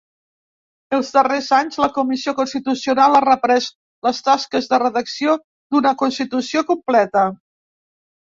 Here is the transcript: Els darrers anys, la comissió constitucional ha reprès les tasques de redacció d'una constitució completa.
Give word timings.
Els 0.97 1.09
darrers 1.15 1.49
anys, 1.57 1.75
la 1.83 1.89
comissió 1.97 2.33
constitucional 2.39 3.17
ha 3.17 3.21
reprès 3.25 3.67
les 4.07 4.23
tasques 4.29 4.69
de 4.71 4.79
redacció 4.85 5.37
d'una 5.75 5.95
constitució 6.03 6.67
completa. 6.73 7.27